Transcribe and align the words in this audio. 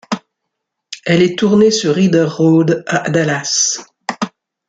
Elle 1.05 1.21
est 1.21 1.37
tournée 1.37 1.69
sur 1.69 1.93
Reeder 1.93 2.25
Road 2.27 2.83
à 2.87 3.11
Dallas. 3.11 3.85